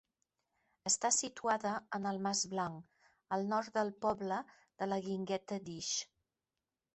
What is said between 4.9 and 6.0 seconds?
Guingueta d'Ix.